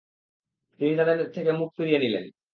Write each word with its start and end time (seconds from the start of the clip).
তিনি 0.79 0.93
তাদের 0.97 1.17
থেকে 1.31 1.51
মুখ 1.51 1.69
ফিরিয়ে 1.77 1.99
নিলেন। 1.99 2.25